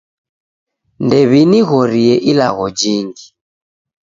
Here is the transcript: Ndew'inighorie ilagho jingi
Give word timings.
Ndew'inighorie 1.03 2.13
ilagho 2.31 2.65
jingi 2.79 3.25